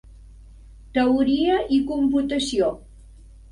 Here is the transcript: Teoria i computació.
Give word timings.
Teoria 0.95 1.59
i 1.77 1.81
computació. 1.93 2.75